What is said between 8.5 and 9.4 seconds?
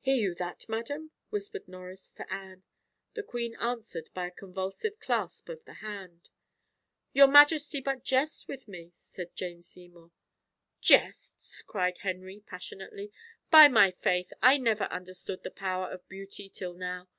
me," said